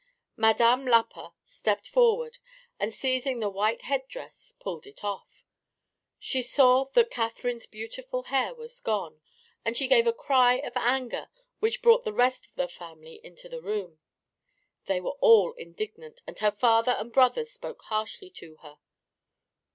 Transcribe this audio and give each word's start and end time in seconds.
Madame 0.35 0.83
Lapa 0.87 1.31
stepped 1.43 1.87
forward 1.87 2.39
and 2.79 2.91
seizing 2.91 3.39
the 3.39 3.51
white 3.51 3.83
headdress 3.83 4.51
pulled 4.59 4.87
it 4.87 5.03
off. 5.03 5.45
She 6.17 6.41
saw 6.41 6.85
that 6.85 7.11
Catherine's 7.11 7.67
beautiful 7.67 8.23
hair 8.23 8.55
was 8.55 8.79
gone, 8.79 9.21
and 9.63 9.77
she 9.77 9.87
gave 9.87 10.07
a 10.07 10.11
cry 10.11 10.55
of 10.55 10.73
anger 10.75 11.29
which 11.59 11.83
brought 11.83 12.03
the 12.03 12.13
rest 12.13 12.47
of 12.47 12.55
the 12.55 12.67
family 12.67 13.21
into 13.23 13.47
the 13.47 13.61
room. 13.61 13.99
They 14.85 14.99
were 14.99 15.17
all 15.21 15.53
indignant, 15.53 16.21
and 16.25 16.39
her 16.39 16.49
father 16.49 16.93
and 16.93 17.13
brothers 17.13 17.51
spoke 17.51 17.83
harshly 17.83 18.31
to 18.31 18.55
her. 18.63 18.79